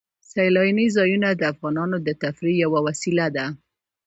[0.31, 3.45] سیلانی ځایونه د افغانانو د تفریح یوه وسیله ده.